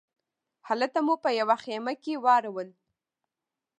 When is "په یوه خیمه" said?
1.23-1.93